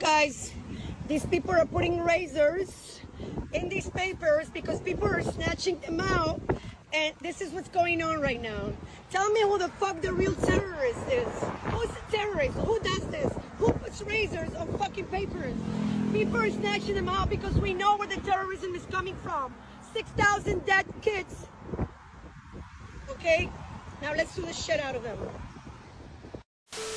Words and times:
Guys, 0.00 0.52
these 1.06 1.24
people 1.26 1.52
are 1.52 1.64
putting 1.64 2.00
razors 2.00 3.00
in 3.52 3.68
these 3.68 3.88
papers 3.90 4.50
because 4.50 4.80
people 4.80 5.06
are 5.06 5.22
snatching 5.22 5.78
them 5.80 6.00
out. 6.00 6.40
And 6.92 7.14
this 7.20 7.40
is 7.40 7.52
what's 7.52 7.68
going 7.68 8.02
on 8.02 8.20
right 8.20 8.42
now. 8.42 8.72
Tell 9.10 9.30
me 9.30 9.42
who 9.42 9.56
the 9.56 9.68
fuck 9.68 10.00
the 10.00 10.12
real 10.12 10.34
terrorist 10.34 11.06
is. 11.08 11.28
Who's 11.70 11.88
the 11.88 12.16
terrorist? 12.16 12.58
Who 12.58 12.78
does 12.80 13.06
this? 13.06 13.32
Who 13.58 13.72
puts 13.72 14.02
razors 14.02 14.52
on 14.54 14.76
fucking 14.78 15.06
papers? 15.06 15.54
People 16.12 16.38
are 16.38 16.50
snatching 16.50 16.96
them 16.96 17.08
out 17.08 17.30
because 17.30 17.54
we 17.54 17.72
know 17.72 17.96
where 17.96 18.08
the 18.08 18.20
terrorism 18.22 18.74
is 18.74 18.84
coming 18.90 19.16
from. 19.22 19.54
6,000 19.92 20.66
dead 20.66 20.86
kids. 21.02 21.46
Okay? 23.10 23.48
Now 24.02 24.12
let's 24.14 24.34
do 24.34 24.42
the 24.42 24.52
shit 24.52 24.80
out 24.80 24.96
of 24.96 25.04
them. 25.04 25.18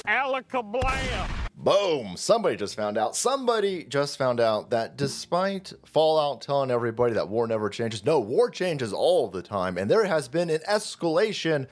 Alakablam. 0.08 1.37
Boom! 1.60 2.16
Somebody 2.18 2.56
just 2.56 2.76
found 2.76 3.00
out. 3.00 3.16
Somebody 3.16 3.84
just 3.84 4.16
found 4.20 4.40
out 4.40 4.70
that 4.70 4.96
despite 4.96 5.74
Fallout 5.86 6.40
telling 6.40 6.70
everybody 6.70 7.14
that 7.16 7.30
war 7.30 7.48
never 7.48 7.68
changes, 7.72 8.06
no, 8.06 8.20
war 8.20 8.52
changes 8.52 8.94
all 8.94 9.28
the 9.28 9.42
time. 9.42 9.76
And 9.76 9.90
there 9.90 10.06
has 10.06 10.28
been 10.28 10.52
an 10.52 10.62
escalation 10.70 11.66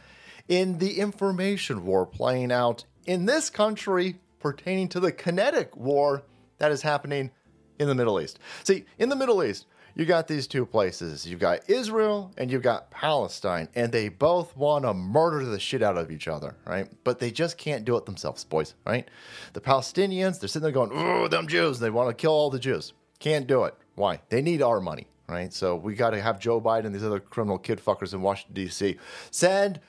in 0.47 0.79
the 0.79 0.99
information 0.99 1.85
war 1.85 2.07
playing 2.07 2.51
out 2.51 2.85
in 3.05 3.27
this 3.27 3.51
country 3.51 4.19
pertaining 4.39 4.89
to 4.89 4.99
the 4.99 5.11
kinetic 5.11 5.77
war 5.77 6.23
that 6.57 6.71
is 6.71 6.81
happening 6.81 7.29
in 7.77 7.87
the 7.87 7.95
Middle 7.95 8.19
East. 8.19 8.39
See, 8.63 8.85
in 8.97 9.09
the 9.09 9.15
Middle 9.15 9.43
East, 9.43 9.67
you 9.95 10.05
got 10.05 10.27
these 10.27 10.45
two 10.45 10.65
places. 10.65 11.25
You've 11.25 11.39
got 11.39 11.69
Israel 11.69 12.31
and 12.37 12.51
you've 12.51 12.61
got 12.61 12.91
Palestine, 12.91 13.69
and 13.75 13.91
they 13.91 14.09
both 14.09 14.55
want 14.55 14.83
to 14.83 14.93
murder 14.93 15.45
the 15.45 15.59
shit 15.59 15.81
out 15.81 15.97
of 15.97 16.11
each 16.11 16.27
other, 16.27 16.55
right? 16.65 16.87
But 17.03 17.19
they 17.19 17.31
just 17.31 17.57
can't 17.57 17.85
do 17.85 17.95
it 17.95 18.05
themselves, 18.05 18.43
boys, 18.43 18.75
right? 18.85 19.09
The 19.53 19.61
Palestinians, 19.61 20.39
they're 20.39 20.49
sitting 20.49 20.63
there 20.63 20.71
going, 20.71 20.91
"Oh, 20.93 21.27
them 21.27 21.47
Jews! 21.47 21.79
They 21.79 21.89
want 21.89 22.09
to 22.09 22.13
kill 22.13 22.33
all 22.33 22.49
the 22.49 22.59
Jews. 22.59 22.93
Can't 23.19 23.47
do 23.47 23.63
it. 23.63 23.75
Why? 23.95 24.19
They 24.29 24.41
need 24.41 24.61
our 24.61 24.81
money, 24.81 25.07
right? 25.27 25.53
So 25.53 25.75
we 25.77 25.95
got 25.95 26.09
to 26.09 26.21
have 26.21 26.39
Joe 26.39 26.59
Biden 26.59 26.85
and 26.85 26.93
these 26.93 27.03
other 27.03 27.21
criminal 27.21 27.57
kid 27.57 27.79
fuckers 27.83 28.13
in 28.13 28.21
Washington 28.21 28.53
D.C. 28.53 28.97
send 29.31 29.79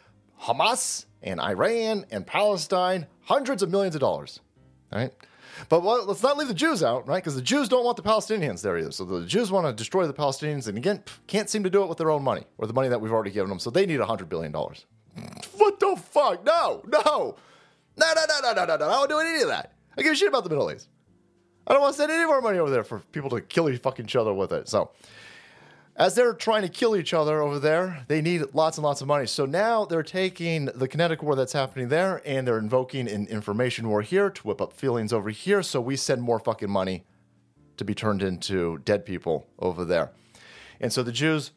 Hamas 0.43 1.07
and 1.23 1.41
Iran 1.41 2.07
and 2.11 2.25
Palestine 2.27 3.07
hundreds 3.23 3.63
of 3.63 3.71
millions 3.71 3.97
of 3.97 4.01
dollars, 4.01 4.41
right? 4.93 5.13
But 5.69 5.83
let's 5.83 6.23
not 6.23 6.37
leave 6.37 6.49
the 6.49 6.55
Jews 6.55 6.83
out, 6.83 7.09
right? 7.09 7.23
Because 7.23 7.35
the 7.35 7.43
Jews 7.43 7.69
don't 7.69 7.85
want 7.85 7.97
the 7.97 8.03
Palestinians 8.03 8.61
there 8.61 8.77
either. 8.77 8.93
So 8.93 9.05
the 9.05 9.25
Jews 9.25 9.51
want 9.51 9.67
to 9.67 9.73
destroy 9.73 10.07
the 10.07 10.13
Palestinians, 10.13 10.69
and 10.69 10.77
again, 10.77 11.03
can't 11.27 11.49
seem 11.49 11.65
to 11.65 11.71
do 11.71 11.83
it 11.83 11.89
with 11.89 11.99
their 11.99 12.11
own 12.11 12.23
money 12.23 12.45
or 12.59 12.67
the 12.67 12.75
money 12.75 12.89
that 12.89 13.01
we've 13.01 13.13
already 13.13 13.31
given 13.31 13.49
them. 13.49 13.59
So 13.59 13.71
they 13.71 13.87
need 13.87 14.01
$100 14.01 14.29
billion. 14.29 14.53
What 14.53 15.81
the 15.81 15.97
fuck? 15.97 16.45
No, 16.45 16.83
no, 16.87 17.37
no, 17.97 18.13
no, 18.15 18.25
no, 18.43 18.53
no, 18.53 18.65
no, 18.65 18.77
no. 18.77 18.87
I 18.87 19.07
don't 19.07 19.09
do 19.09 19.19
any 19.19 19.43
of 19.43 19.49
that. 19.49 19.73
I 19.97 20.03
give 20.03 20.13
a 20.13 20.17
shit 20.17 20.29
about 20.29 20.45
the 20.45 20.51
Middle 20.51 20.71
East. 20.71 20.89
I 21.67 21.73
don't 21.73 21.81
want 21.81 21.95
to 21.95 21.99
send 21.99 22.13
any 22.13 22.27
more 22.27 22.43
money 22.43 22.59
over 22.59 22.71
there 22.71 22.85
for 22.85 23.01
people 23.13 23.31
to 23.31 23.41
kill 23.41 23.71
each 23.71 23.81
fucking 23.81 24.05
each 24.05 24.15
other 24.15 24.35
with 24.35 24.53
it. 24.53 24.69
So 24.69 24.91
as 25.97 26.15
they're 26.15 26.35
trying 26.35 26.63
to 26.63 26.69
kill 26.69 26.95
each 26.95 27.15
other 27.15 27.41
over 27.41 27.59
there, 27.59 28.05
they 28.07 28.21
need 28.21 28.43
lots 28.53 28.77
and 28.77 28.85
lots 28.85 29.01
of 29.01 29.07
money. 29.07 29.27
So 29.27 29.47
now 29.47 29.87
they're 29.87 30.03
taking 30.03 30.67
the 30.67 30.87
kinetic 30.87 31.23
war 31.23 31.35
that's 31.35 31.55
happening 31.55 31.89
there 31.89 32.21
and 32.27 32.47
they're 32.47 32.59
invoking 32.59 33.09
an 33.09 33.27
information 33.29 33.89
war 33.89 34.03
here 34.03 34.29
to 34.29 34.43
whip 34.43 34.61
up 34.61 34.75
feelings 34.75 35.13
over 35.13 35.31
here. 35.31 35.63
So 35.63 35.81
we 35.81 35.97
send 35.97 36.21
more 36.21 36.39
fucking 36.39 36.71
money 36.71 37.05
to 37.79 37.85
be 37.85 37.95
turned 37.95 38.23
into 38.23 38.79
dead 38.79 39.07
people 39.07 39.47
over 39.59 39.85
there. 39.85 40.13
And 40.81 40.93
so 40.93 41.03
the 41.03 41.13
Jews 41.13 41.53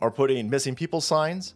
are 0.00 0.10
putting 0.10 0.50
missing 0.50 0.74
people 0.74 1.00
signs 1.00 1.54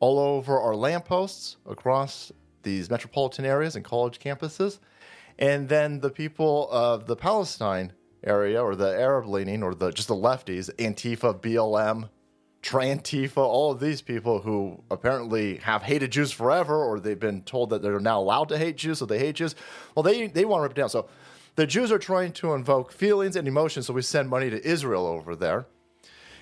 all 0.00 0.18
over 0.18 0.58
our 0.58 0.74
lampposts 0.74 1.56
across 1.68 2.32
these 2.62 2.88
metropolitan 2.88 3.44
areas 3.44 3.76
and 3.76 3.84
college 3.84 4.18
campuses. 4.18 4.78
And 5.38 5.68
then 5.68 6.00
the 6.00 6.10
people 6.10 6.68
of 6.70 7.06
the 7.06 7.16
Palestine 7.16 7.92
area 8.24 8.62
or 8.62 8.74
the 8.74 8.88
Arab 8.88 9.26
leaning 9.26 9.62
or 9.62 9.74
the 9.74 9.90
just 9.90 10.08
the 10.08 10.14
lefties, 10.14 10.74
Antifa, 10.76 11.40
BLM, 11.40 12.08
Trantifa, 12.62 13.38
all 13.38 13.70
of 13.70 13.80
these 13.80 14.02
people 14.02 14.40
who 14.40 14.82
apparently 14.90 15.58
have 15.58 15.82
hated 15.82 16.10
Jews 16.10 16.32
forever, 16.32 16.84
or 16.84 16.98
they've 16.98 17.18
been 17.18 17.42
told 17.42 17.70
that 17.70 17.82
they're 17.82 18.00
now 18.00 18.20
allowed 18.20 18.48
to 18.48 18.58
hate 18.58 18.76
Jews, 18.76 18.98
so 18.98 19.06
they 19.06 19.18
hate 19.18 19.36
Jews. 19.36 19.54
Well, 19.94 20.02
they 20.02 20.26
they 20.26 20.44
want 20.44 20.60
to 20.60 20.62
rip 20.64 20.72
it 20.72 20.76
down. 20.76 20.88
So 20.88 21.08
the 21.54 21.66
Jews 21.66 21.90
are 21.92 21.98
trying 21.98 22.32
to 22.34 22.54
invoke 22.54 22.92
feelings 22.92 23.36
and 23.36 23.46
emotions, 23.46 23.86
so 23.86 23.94
we 23.94 24.02
send 24.02 24.28
money 24.28 24.50
to 24.50 24.66
Israel 24.66 25.06
over 25.06 25.36
there, 25.36 25.66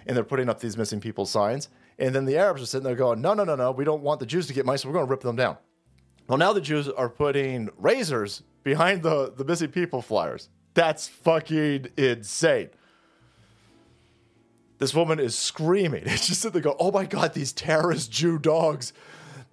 and 0.07 0.17
they're 0.17 0.25
putting 0.25 0.49
up 0.49 0.61
these 0.61 0.77
missing 0.77 1.01
people 1.01 1.27
signs. 1.27 1.69
And 1.99 2.15
then 2.15 2.27
the 2.27 2.37
Arabs 2.37 2.63
are 2.63 2.67
sitting 2.67 2.85
there 2.85 2.95
going, 2.95 3.23
no, 3.23 3.33
no, 3.33 3.45
no, 3.45 3.57
no, 3.57 3.71
we 3.71 3.85
don't 3.85 4.03
want 4.03 4.21
the 4.21 4.27
Jews 4.27 4.47
to 4.49 4.53
get 4.53 4.67
money, 4.67 4.79
so 4.79 4.89
we're 4.89 4.95
going 4.95 5.07
to 5.07 5.11
rip 5.11 5.23
them 5.23 5.37
down. 5.37 5.57
Well, 6.29 6.39
now 6.39 6.53
the 6.53 6.61
Jews 6.61 6.89
are 6.89 7.09
putting 7.09 7.71
razors 7.79 8.43
behind 8.63 9.03
the, 9.03 9.33
the 9.35 9.45
missing 9.45 9.71
people 9.71 10.03
flyers. 10.03 10.51
That's 10.77 11.09
fucking 11.09 11.87
insane. 11.97 12.69
This 14.77 14.95
woman 14.95 15.19
is 15.19 15.37
screaming. 15.37 16.03
It's 16.07 16.27
just 16.27 16.43
that 16.43 16.53
they 16.53 16.61
go, 16.61 16.77
oh 16.79 16.93
my 16.93 17.07
God, 17.07 17.33
these 17.33 17.51
terrorist 17.51 18.13
Jew 18.13 18.39
dogs. 18.39 18.93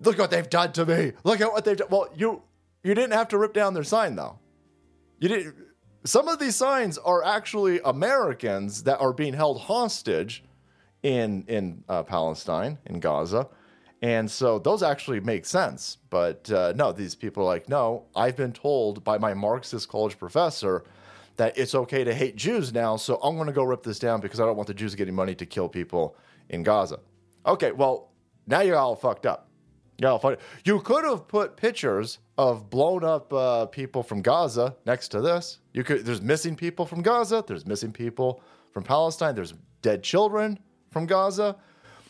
Look 0.02 0.18
what 0.18 0.32
they've 0.32 0.50
done 0.50 0.74
to 0.74 0.86
me. 0.86 1.14
Look 1.24 1.40
at 1.40 1.50
what 1.50 1.64
they've 1.64 1.78
done. 1.78 1.88
Well, 1.90 2.10
you 2.14 2.42
you 2.84 2.94
didn't 2.94 3.14
have 3.14 3.30
to 3.30 3.38
rip 3.38 3.54
down 3.54 3.74
their 3.74 3.86
sign 3.86 4.18
though. 4.18 4.38
You 5.20 5.30
didn't 5.30 5.56
some 6.04 6.28
of 6.28 6.40
these 6.40 6.58
signs 6.58 6.98
are 6.98 7.24
actually 7.24 7.80
Americans 7.86 8.84
that 8.84 9.00
are 9.00 9.14
being 9.14 9.34
held 9.34 9.62
hostage 9.62 10.44
in 11.04 11.46
in 11.48 11.86
uh, 11.88 12.04
Palestine, 12.04 12.80
in 12.86 13.00
Gaza. 13.00 13.48
And 14.02 14.30
so 14.30 14.60
those 14.60 14.84
actually 14.84 15.22
make 15.22 15.46
sense. 15.46 16.00
But 16.10 16.52
uh, 16.52 16.74
no, 16.76 16.92
these 16.92 17.16
people 17.16 17.44
are 17.44 17.46
like, 17.46 17.70
no, 17.70 18.08
I've 18.14 18.36
been 18.36 18.52
told 18.52 19.06
by 19.06 19.18
my 19.18 19.34
Marxist 19.34 19.88
college 19.88 20.20
professor 20.20 20.84
that 21.38 21.58
it's 21.58 21.74
okay 21.74 22.04
to 22.04 22.14
hate 22.14 22.36
Jews 22.36 22.74
now, 22.74 22.96
so 22.96 23.20
I'm 23.24 23.36
going 23.36 23.48
to 23.48 23.54
go 23.54 23.64
rip 23.64 23.84
this 23.84 24.00
down 24.00 24.22
because 24.22 24.40
I 24.40 24.46
don't 24.46 24.56
want 24.56 24.68
the 24.68 24.74
Jews 24.74 24.96
getting 24.96 25.16
money 25.16 25.36
to 25.36 25.46
kill 25.46 25.68
people 25.68 26.16
in 26.50 26.64
Gaza. 26.64 27.00
Okay, 27.46 27.72
well, 27.72 28.12
now 28.48 28.62
you're 28.62 28.78
all 28.78 28.96
fucked 28.96 29.26
up. 29.26 29.50
You're 29.98 30.12
all 30.12 30.20
fucked. 30.20 30.42
You 30.66 30.80
could 30.80 31.04
have 31.06 31.28
put 31.28 31.56
pictures 31.56 32.20
of 32.38 32.70
blown 32.70 33.04
up 33.04 33.32
uh, 33.32 33.66
people 33.68 34.04
from 34.04 34.22
Gaza 34.22 34.76
next 34.86 35.10
to 35.10 35.22
this. 35.22 35.60
You 35.74 35.84
could. 35.84 36.06
There's 36.06 36.22
missing 36.22 36.56
people 36.56 36.86
from 36.86 37.02
Gaza. 37.02 37.44
There's 37.46 37.66
missing 37.66 37.92
people 37.92 38.42
from 38.72 38.84
Palestine. 38.84 39.36
There's 39.36 39.54
dead 39.82 40.04
children 40.04 40.60
from 40.90 41.06
Gaza. 41.06 41.56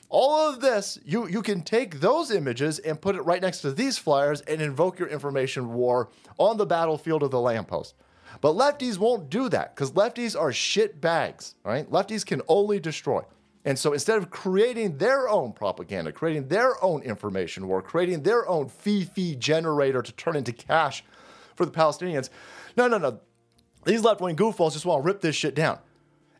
All 0.09 0.49
of 0.49 0.61
this, 0.61 0.99
you 1.03 1.27
you 1.27 1.41
can 1.41 1.61
take 1.61 1.99
those 1.99 2.31
images 2.31 2.79
and 2.79 3.01
put 3.01 3.15
it 3.15 3.21
right 3.21 3.41
next 3.41 3.61
to 3.61 3.71
these 3.71 3.97
flyers 3.97 4.41
and 4.41 4.61
invoke 4.61 4.99
your 4.99 5.07
information 5.07 5.73
war 5.73 6.09
on 6.37 6.57
the 6.57 6.65
battlefield 6.65 7.23
of 7.23 7.31
the 7.31 7.39
lamppost. 7.39 7.95
But 8.41 8.53
lefties 8.53 8.97
won't 8.97 9.29
do 9.29 9.49
that 9.49 9.75
because 9.75 9.91
lefties 9.91 10.39
are 10.39 10.51
shit 10.51 10.99
bags, 10.99 11.55
right? 11.63 11.89
Lefties 11.89 12.25
can 12.25 12.41
only 12.47 12.79
destroy. 12.79 13.21
And 13.65 13.79
so 13.79 13.93
instead 13.93 14.17
of 14.17 14.29
creating 14.29 14.97
their 14.97 15.29
own 15.29 15.53
propaganda, 15.53 16.11
creating 16.11 16.49
their 16.49 16.83
own 16.83 17.01
information 17.01 17.67
war, 17.67 17.81
creating 17.81 18.23
their 18.23 18.47
own 18.47 18.67
fee 18.67 19.05
fee 19.05 19.35
generator 19.35 20.01
to 20.01 20.11
turn 20.13 20.35
into 20.35 20.51
cash 20.51 21.03
for 21.55 21.65
the 21.65 21.71
Palestinians, 21.71 22.29
no, 22.75 22.87
no, 22.87 22.97
no. 22.97 23.19
These 23.85 24.01
left 24.01 24.21
wing 24.21 24.35
goofballs 24.35 24.73
just 24.73 24.85
want 24.85 25.03
to 25.03 25.05
rip 25.05 25.21
this 25.21 25.35
shit 25.35 25.55
down. 25.55 25.79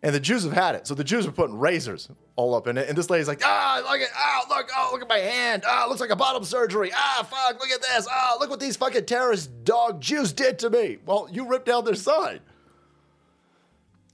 And 0.02 0.14
the 0.14 0.20
Jews 0.20 0.44
have 0.44 0.54
had 0.54 0.76
it. 0.76 0.86
So 0.86 0.96
the 0.96 1.04
Jews 1.04 1.26
are 1.26 1.32
putting 1.32 1.58
razors 1.58 2.10
all 2.36 2.56
up 2.56 2.68
in 2.68 2.78
it. 2.78 2.90
And 2.90 2.98
this 2.98 3.10
lady's 3.10 3.28
like, 3.28 3.42
ah, 3.44 3.82
look 3.90 4.02
at, 4.02 4.10
oh, 4.18 4.42
look, 4.50 4.70
oh, 4.76 4.90
look 4.92 5.02
at 5.02 5.10
my 5.10 5.20
hand. 5.20 5.64
Ah, 5.68 5.86
looks 5.88 6.02
like 6.02 6.10
a 6.10 6.16
bottom 6.16 6.44
surgery. 6.44 6.92
Ah, 6.96 7.28
fuck, 7.30 7.60
look 7.60 7.70
at 7.70 7.82
this. 7.82 8.08
Ah, 8.10 8.38
look 8.40 8.50
what 8.50 8.60
these 8.60 8.76
fucking 8.76 9.06
terrorist 9.06 9.64
dog 9.64 10.02
Jews 10.02 10.34
did 10.34 10.60
to 10.60 10.70
me. 10.70 10.98
Well, 11.06 11.28
you 11.32 11.48
ripped 11.48 11.68
down 11.68 11.86
their 11.86 11.96
sign. 11.96 12.40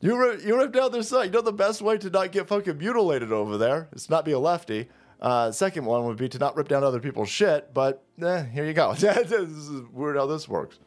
You, 0.01 0.17
rip, 0.17 0.45
you 0.45 0.57
ripped 0.57 0.73
down 0.73 0.91
their 0.91 1.03
sign. 1.03 1.25
You 1.25 1.31
know 1.31 1.41
the 1.41 1.51
best 1.51 1.81
way 1.81 1.97
to 1.97 2.09
not 2.09 2.31
get 2.31 2.47
fucking 2.47 2.77
mutilated 2.77 3.31
over 3.31 3.57
there 3.57 3.89
is 3.93 4.09
not 4.09 4.25
be 4.25 4.31
a 4.31 4.39
lefty. 4.39 4.89
Uh, 5.21 5.51
second 5.51 5.85
one 5.85 6.05
would 6.05 6.17
be 6.17 6.29
to 6.29 6.37
not 6.37 6.55
rip 6.55 6.69
down 6.69 6.83
other 6.83 6.99
people's 6.99 7.29
shit, 7.29 7.73
but 7.73 8.03
eh, 8.21 8.43
here 8.45 8.65
you 8.65 8.73
go. 8.73 8.93
this 8.95 9.31
is 9.31 9.83
weird 9.91 10.15
how 10.15 10.25
this 10.25 10.47
works. 10.47 10.79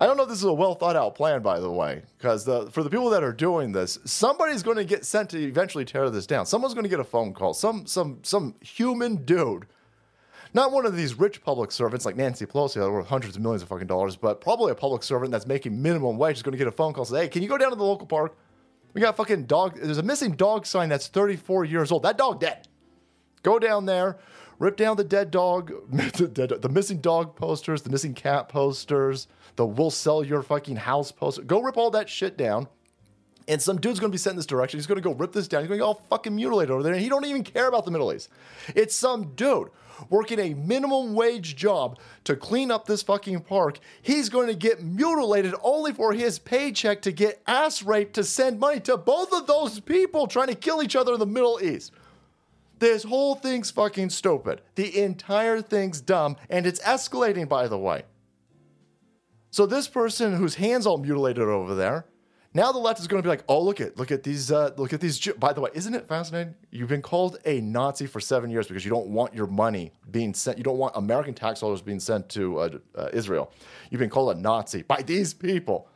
I 0.00 0.06
don't 0.06 0.16
know 0.16 0.24
if 0.24 0.28
this 0.28 0.38
is 0.38 0.44
a 0.44 0.52
well 0.52 0.74
thought 0.74 0.96
out 0.96 1.14
plan, 1.14 1.42
by 1.42 1.60
the 1.60 1.70
way, 1.70 2.02
because 2.18 2.44
for 2.44 2.82
the 2.82 2.90
people 2.90 3.10
that 3.10 3.22
are 3.22 3.32
doing 3.32 3.72
this, 3.72 3.98
somebody's 4.04 4.62
going 4.62 4.76
to 4.76 4.84
get 4.84 5.04
sent 5.04 5.30
to 5.30 5.38
eventually 5.38 5.84
tear 5.84 6.10
this 6.10 6.26
down. 6.26 6.46
Someone's 6.46 6.74
going 6.74 6.84
to 6.84 6.90
get 6.90 7.00
a 7.00 7.04
phone 7.04 7.32
call. 7.32 7.54
Some 7.54 7.86
some 7.86 8.18
some 8.22 8.54
human 8.60 9.24
dude, 9.24 9.66
not 10.52 10.72
one 10.72 10.86
of 10.86 10.96
these 10.96 11.18
rich 11.18 11.42
public 11.42 11.72
servants 11.72 12.04
like 12.04 12.16
Nancy 12.16 12.46
Pelosi 12.46 12.74
that 12.74 12.84
are 12.84 12.92
worth 12.92 13.06
hundreds 13.06 13.36
of 13.36 13.42
millions 13.42 13.62
of 13.62 13.68
fucking 13.68 13.86
dollars, 13.86 14.16
but 14.16 14.40
probably 14.40 14.72
a 14.72 14.74
public 14.74 15.02
servant 15.02 15.30
that's 15.30 15.46
making 15.46 15.80
minimum 15.80 16.16
wage 16.16 16.36
is 16.36 16.42
going 16.42 16.52
to 16.52 16.58
get 16.58 16.66
a 16.68 16.72
phone 16.72 16.92
call. 16.92 17.04
Say, 17.04 17.22
hey, 17.22 17.28
can 17.28 17.42
you 17.42 17.48
go 17.48 17.58
down 17.58 17.70
to 17.70 17.76
the 17.76 17.84
local 17.84 18.06
park? 18.06 18.36
We 18.94 19.00
got 19.00 19.16
fucking 19.16 19.46
dog. 19.46 19.78
There's 19.80 19.98
a 19.98 20.02
missing 20.04 20.32
dog 20.32 20.66
sign 20.66 20.88
that's 20.88 21.08
34 21.08 21.64
years 21.64 21.90
old. 21.90 22.04
That 22.04 22.16
dog 22.16 22.40
dead. 22.40 22.68
Go 23.42 23.58
down 23.58 23.84
there, 23.84 24.18
rip 24.64 24.76
down 24.76 24.96
the 24.96 25.04
dead 25.04 25.30
dog, 25.30 25.72
the, 25.90 26.26
dead, 26.26 26.50
the 26.62 26.68
missing 26.68 26.98
dog 26.98 27.36
posters, 27.36 27.82
the 27.82 27.90
missing 27.90 28.14
cat 28.14 28.48
posters 28.48 29.28
the 29.56 29.66
we'll 29.66 29.90
sell 29.90 30.24
your 30.24 30.42
fucking 30.42 30.76
house 30.76 31.12
poster. 31.12 31.42
Go 31.42 31.62
rip 31.62 31.76
all 31.76 31.90
that 31.90 32.08
shit 32.08 32.36
down 32.36 32.66
And 33.46 33.60
some 33.60 33.80
dude's 33.80 34.00
gonna 34.00 34.10
be 34.10 34.18
sent 34.18 34.32
in 34.32 34.36
this 34.36 34.46
direction. 34.46 34.78
He's 34.78 34.86
gonna 34.86 35.00
go 35.00 35.12
rip 35.12 35.32
this 35.32 35.48
down. 35.48 35.62
He's 35.62 35.68
gonna 35.68 35.78
go 35.78 35.86
all 35.86 36.02
fucking 36.10 36.34
mutilated 36.34 36.70
over 36.70 36.82
there. 36.82 36.94
And 36.94 37.02
he 37.02 37.08
don't 37.08 37.24
even 37.24 37.44
care 37.44 37.68
about 37.68 37.84
the 37.84 37.90
Middle 37.90 38.12
East. 38.12 38.28
It's 38.74 38.96
some 38.96 39.34
dude 39.34 39.68
working 40.08 40.40
a 40.40 40.54
minimum 40.54 41.14
wage 41.14 41.54
job 41.54 41.98
to 42.24 42.34
clean 42.34 42.70
up 42.70 42.86
this 42.86 43.02
fucking 43.02 43.40
park. 43.42 43.78
He's 44.02 44.28
going 44.28 44.48
to 44.48 44.54
get 44.54 44.82
mutilated 44.82 45.54
only 45.62 45.92
for 45.92 46.12
his 46.12 46.40
paycheck 46.40 47.02
to 47.02 47.12
get 47.12 47.40
ass 47.46 47.80
raped 47.80 48.14
to 48.14 48.24
send 48.24 48.58
money 48.58 48.80
to 48.80 48.96
both 48.96 49.32
of 49.32 49.46
those 49.46 49.78
people 49.78 50.26
trying 50.26 50.48
to 50.48 50.56
kill 50.56 50.82
each 50.82 50.96
other 50.96 51.12
in 51.12 51.20
the 51.20 51.26
Middle 51.26 51.60
East. 51.62 51.92
This 52.84 53.02
whole 53.02 53.34
thing's 53.34 53.70
fucking 53.70 54.10
stupid. 54.10 54.60
The 54.74 55.00
entire 55.00 55.62
thing's 55.62 56.02
dumb, 56.02 56.36
and 56.50 56.66
it's 56.66 56.80
escalating, 56.80 57.48
by 57.48 57.66
the 57.66 57.78
way. 57.78 58.02
So 59.50 59.64
this 59.64 59.88
person 59.88 60.34
whose 60.34 60.56
hands 60.56 60.86
all 60.86 60.98
mutilated 60.98 61.44
over 61.44 61.74
there, 61.74 62.04
now 62.52 62.72
the 62.72 62.78
left 62.78 63.00
is 63.00 63.06
going 63.06 63.22
to 63.22 63.26
be 63.26 63.30
like, 63.30 63.42
oh 63.48 63.62
look 63.62 63.80
at 63.80 63.96
look 63.96 64.12
at 64.12 64.22
these 64.22 64.52
uh, 64.52 64.72
look 64.76 64.92
at 64.92 65.00
these. 65.00 65.18
By 65.38 65.54
the 65.54 65.62
way, 65.62 65.70
isn't 65.72 65.94
it 65.94 66.06
fascinating? 66.06 66.56
You've 66.70 66.90
been 66.90 67.00
called 67.00 67.38
a 67.46 67.62
Nazi 67.62 68.04
for 68.04 68.20
seven 68.20 68.50
years 68.50 68.68
because 68.68 68.84
you 68.84 68.90
don't 68.90 69.08
want 69.08 69.32
your 69.32 69.46
money 69.46 69.90
being 70.10 70.34
sent. 70.34 70.58
You 70.58 70.64
don't 70.64 70.76
want 70.76 70.94
American 70.94 71.32
tax 71.32 71.60
dollars 71.60 71.80
being 71.80 72.00
sent 72.00 72.28
to 72.30 72.58
uh, 72.58 72.68
uh, 72.96 73.08
Israel. 73.14 73.50
You've 73.88 74.00
been 74.00 74.10
called 74.10 74.36
a 74.36 74.38
Nazi 74.38 74.82
by 74.82 75.00
these 75.00 75.32
people 75.32 75.88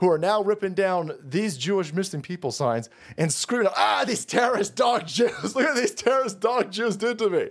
who 0.00 0.10
are 0.10 0.18
now 0.18 0.42
ripping 0.42 0.74
down 0.74 1.12
these 1.22 1.56
Jewish 1.56 1.92
missing 1.92 2.22
people 2.22 2.52
signs 2.52 2.88
and 3.16 3.32
screaming, 3.32 3.72
ah, 3.76 4.04
these 4.06 4.24
terrorist 4.24 4.76
dog 4.76 5.06
Jews. 5.06 5.54
Look 5.56 5.64
at 5.64 5.76
these 5.76 5.94
terrorist 5.94 6.40
dog 6.40 6.70
Jews 6.70 6.96
did 6.96 7.18
to 7.18 7.30
me. 7.30 7.48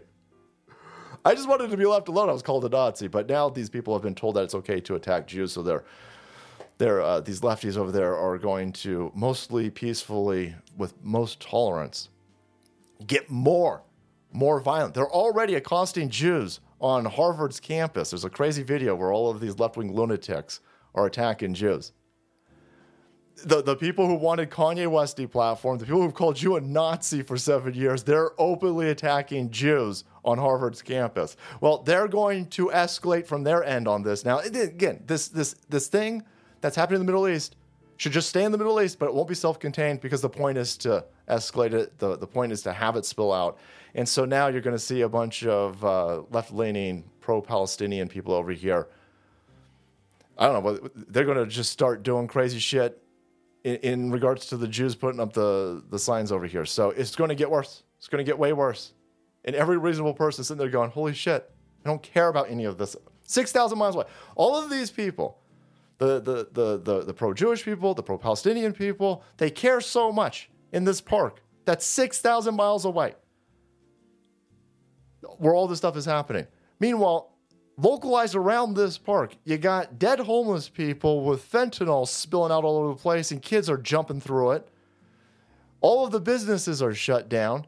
I 1.25 1.35
just 1.35 1.47
wanted 1.47 1.71
to 1.71 1.77
be 1.77 1.85
left 1.85 2.09
alone. 2.09 2.29
I 2.29 2.33
was 2.33 2.41
called 2.41 2.65
a 2.65 2.69
Nazi, 2.69 3.07
but 3.07 3.27
now 3.29 3.49
these 3.49 3.69
people 3.69 3.93
have 3.93 4.03
been 4.03 4.15
told 4.15 4.35
that 4.35 4.43
it's 4.43 4.55
okay 4.55 4.81
to 4.81 4.95
attack 4.95 5.27
Jews, 5.27 5.53
so 5.53 5.63
they're 5.63 5.83
they're 6.79 7.01
uh, 7.01 7.21
these 7.21 7.41
lefties 7.41 7.77
over 7.77 7.91
there 7.91 8.15
are 8.15 8.37
going 8.37 8.73
to 8.73 9.11
mostly 9.15 9.69
peacefully, 9.69 10.55
with 10.75 10.93
most 11.03 11.39
tolerance, 11.39 12.09
get 13.07 13.29
more, 13.29 13.83
more 14.31 14.59
violent. 14.59 14.93
They're 14.93 15.09
already 15.09 15.55
accosting 15.55 16.09
Jews 16.09 16.59
on 16.81 17.05
Harvard's 17.05 17.59
campus. 17.59 18.09
There's 18.09 18.25
a 18.25 18.29
crazy 18.29 18.63
video 18.63 18.95
where 18.95 19.13
all 19.13 19.29
of 19.29 19.39
these 19.39 19.59
left 19.59 19.77
wing 19.77 19.93
lunatics 19.93 20.59
are 20.95 21.05
attacking 21.05 21.53
Jews 21.53 21.93
the, 23.45 23.61
the 23.61 23.75
people 23.75 24.07
who 24.07 24.15
wanted 24.15 24.49
Kanye 24.49 24.87
West 24.87 25.17
deplatformed, 25.17 25.79
the 25.79 25.85
people 25.85 26.01
who've 26.01 26.13
called 26.13 26.41
you 26.41 26.55
a 26.55 26.61
Nazi 26.61 27.21
for 27.21 27.37
seven 27.37 27.73
years, 27.73 28.03
they're 28.03 28.31
openly 28.39 28.89
attacking 28.89 29.49
Jews 29.49 30.03
on 30.23 30.37
Harvard's 30.37 30.81
campus. 30.81 31.35
Well, 31.59 31.79
they're 31.79 32.07
going 32.07 32.47
to 32.47 32.67
escalate 32.67 33.25
from 33.25 33.43
their 33.43 33.63
end 33.63 33.87
on 33.87 34.03
this. 34.03 34.23
Now, 34.23 34.39
again, 34.39 35.03
this 35.05 35.27
this 35.27 35.55
this 35.69 35.87
thing 35.87 36.23
that's 36.61 36.75
happening 36.75 37.01
in 37.01 37.05
the 37.05 37.11
Middle 37.11 37.27
East 37.27 37.55
should 37.97 38.11
just 38.11 38.29
stay 38.29 38.43
in 38.43 38.51
the 38.51 38.57
Middle 38.57 38.81
East, 38.81 38.99
but 38.99 39.07
it 39.07 39.13
won't 39.13 39.27
be 39.27 39.35
self-contained 39.35 40.01
because 40.01 40.21
the 40.21 40.29
point 40.29 40.57
is 40.57 40.77
to 40.77 41.05
escalate 41.29 41.73
it. 41.73 41.97
The, 41.99 42.17
the 42.17 42.27
point 42.27 42.51
is 42.51 42.61
to 42.63 42.73
have 42.73 42.95
it 42.95 43.05
spill 43.05 43.31
out. 43.31 43.57
And 43.95 44.07
so 44.07 44.25
now 44.25 44.47
you're 44.47 44.61
going 44.61 44.75
to 44.75 44.79
see 44.79 45.01
a 45.01 45.09
bunch 45.09 45.45
of 45.45 45.83
uh, 45.85 46.23
left-leaning, 46.31 47.03
pro-Palestinian 47.21 48.07
people 48.07 48.33
over 48.33 48.51
here. 48.51 48.87
I 50.37 50.47
don't 50.47 50.63
know, 50.63 50.73
but 50.73 51.13
they're 51.13 51.25
going 51.25 51.37
to 51.37 51.45
just 51.45 51.71
start 51.71 52.01
doing 52.01 52.27
crazy 52.27 52.57
shit 52.57 53.02
in, 53.63 53.75
in 53.77 54.11
regards 54.11 54.47
to 54.47 54.57
the 54.57 54.67
Jews 54.67 54.95
putting 54.95 55.19
up 55.19 55.33
the, 55.33 55.83
the 55.89 55.99
signs 55.99 56.31
over 56.31 56.45
here. 56.45 56.65
So 56.65 56.91
it's 56.91 57.15
going 57.15 57.29
to 57.29 57.35
get 57.35 57.49
worse. 57.49 57.83
It's 57.97 58.07
going 58.07 58.23
to 58.23 58.29
get 58.29 58.37
way 58.37 58.53
worse. 58.53 58.93
And 59.45 59.55
every 59.55 59.77
reasonable 59.77 60.13
person 60.13 60.43
sitting 60.43 60.59
there 60.59 60.69
going, 60.69 60.91
holy 60.91 61.13
shit, 61.13 61.49
I 61.85 61.89
don't 61.89 62.01
care 62.01 62.27
about 62.27 62.49
any 62.49 62.65
of 62.65 62.77
this. 62.77 62.95
6,000 63.27 63.77
miles 63.77 63.95
away. 63.95 64.05
All 64.35 64.55
of 64.55 64.69
these 64.69 64.91
people, 64.91 65.39
the, 65.97 66.19
the, 66.19 66.47
the, 66.51 66.77
the, 66.79 67.03
the 67.05 67.13
pro 67.13 67.33
Jewish 67.33 67.63
people, 67.63 67.93
the 67.93 68.03
pro 68.03 68.17
Palestinian 68.17 68.73
people, 68.73 69.23
they 69.37 69.49
care 69.49 69.81
so 69.81 70.11
much 70.11 70.49
in 70.71 70.83
this 70.83 71.01
park 71.01 71.41
that's 71.65 71.85
6,000 71.85 72.55
miles 72.55 72.85
away 72.85 73.15
where 75.37 75.53
all 75.53 75.67
this 75.67 75.77
stuff 75.77 75.95
is 75.95 76.05
happening. 76.05 76.47
Meanwhile, 76.79 77.32
localized 77.77 78.35
around 78.35 78.75
this 78.75 78.97
park, 78.97 79.35
you 79.43 79.57
got 79.57 79.99
dead 79.99 80.19
homeless 80.19 80.69
people 80.69 81.23
with 81.23 81.49
fentanyl 81.49 82.07
spilling 82.07 82.51
out 82.51 82.63
all 82.63 82.77
over 82.77 82.89
the 82.89 82.99
place, 82.99 83.31
and 83.31 83.41
kids 83.41 83.69
are 83.69 83.77
jumping 83.77 84.21
through 84.21 84.51
it. 84.51 84.67
All 85.81 86.05
of 86.05 86.11
the 86.11 86.21
businesses 86.21 86.81
are 86.81 86.93
shut 86.93 87.29
down. 87.29 87.65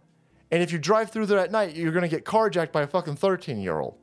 And 0.51 0.61
if 0.61 0.71
you 0.71 0.77
drive 0.77 1.11
through 1.11 1.25
there 1.25 1.39
at 1.39 1.51
night, 1.51 1.75
you're 1.75 1.91
going 1.91 2.03
to 2.03 2.07
get 2.07 2.23
carjacked 2.23 2.71
by 2.71 2.83
a 2.83 2.87
fucking 2.87 3.15
13 3.15 3.59
year 3.59 3.79
old. 3.79 3.97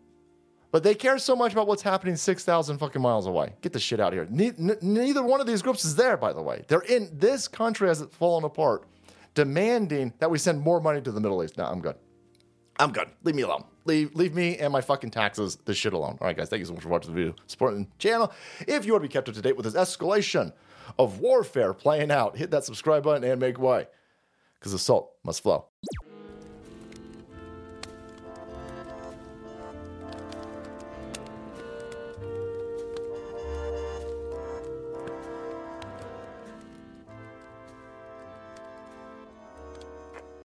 But 0.70 0.82
they 0.82 0.94
care 0.94 1.18
so 1.18 1.36
much 1.36 1.52
about 1.52 1.66
what's 1.66 1.82
happening 1.82 2.16
6,000 2.16 2.78
fucking 2.78 3.00
miles 3.00 3.26
away. 3.26 3.54
Get 3.60 3.72
the 3.72 3.78
shit 3.78 4.00
out 4.00 4.08
of 4.08 4.14
here. 4.14 4.26
Ne- 4.30 4.54
n- 4.58 4.78
neither 4.80 5.22
one 5.22 5.40
of 5.40 5.46
these 5.46 5.60
groups 5.62 5.84
is 5.84 5.94
there, 5.94 6.16
by 6.16 6.32
the 6.32 6.42
way. 6.42 6.64
They're 6.66 6.80
in 6.80 7.10
this 7.12 7.46
country 7.46 7.90
as 7.90 8.00
it's 8.00 8.14
fallen 8.16 8.44
apart, 8.44 8.84
demanding 9.34 10.14
that 10.18 10.30
we 10.30 10.38
send 10.38 10.60
more 10.60 10.80
money 10.80 11.02
to 11.02 11.12
the 11.12 11.20
Middle 11.20 11.44
East. 11.44 11.58
Now, 11.58 11.70
I'm 11.70 11.80
good. 11.80 11.96
I'm 12.82 12.92
good. 12.92 13.08
Leave 13.22 13.34
me 13.34 13.42
alone 13.42 13.64
leave 13.84 14.14
leave 14.14 14.34
me 14.34 14.56
and 14.58 14.72
my 14.72 14.80
fucking 14.80 15.10
taxes 15.10 15.56
this 15.64 15.76
shit 15.76 15.92
alone. 15.92 16.18
All 16.20 16.26
right, 16.26 16.36
guys, 16.36 16.48
thank 16.48 16.60
you 16.60 16.66
so 16.66 16.74
much 16.74 16.82
for 16.82 16.88
watching 16.88 17.12
the 17.12 17.20
video, 17.20 17.34
supporting 17.46 17.84
the 17.84 17.90
channel. 17.98 18.32
If 18.66 18.84
you 18.84 18.92
want 18.92 19.02
to 19.02 19.08
be 19.08 19.12
kept 19.12 19.28
up 19.28 19.34
to 19.34 19.42
date 19.42 19.56
with 19.56 19.64
this 19.64 19.74
escalation 19.74 20.52
of 20.98 21.20
warfare 21.20 21.72
playing 21.72 22.10
out, 22.10 22.36
hit 22.36 22.50
that 22.50 22.64
subscribe 22.64 23.02
button 23.02 23.24
and 23.28 23.40
make 23.40 23.58
way, 23.58 23.86
because 24.58 24.72
the 24.72 24.78
salt 24.78 25.12
must 25.24 25.42
flow. 25.42 25.66